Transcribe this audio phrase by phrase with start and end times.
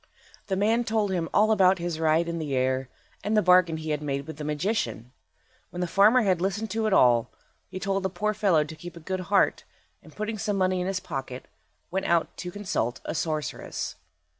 [0.47, 2.89] The man told him all about his ride in the air,
[3.23, 5.11] and the bargain he had made with the magician.
[5.69, 7.29] When the farmer had listened to it all,
[7.67, 9.63] he told the poor fellow to keep a good heart,
[10.01, 11.47] and putting some money in his pocket,
[11.91, 13.95] went out to consult a sorceress.